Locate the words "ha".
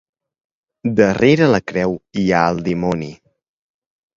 2.31-2.41